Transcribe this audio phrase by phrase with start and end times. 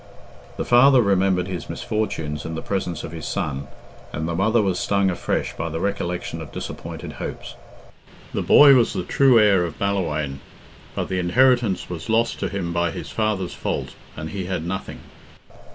[0.57, 3.67] The father remembered his misfortunes in the presence of his son,
[4.11, 7.53] and the mother was stung afresh by the recollection of disappointed hopes.
[8.33, 10.39] The boy was the true heir of Ballawhaine,
[10.95, 15.01] but the inheritance was lost to him by his father's fault and he had nothing.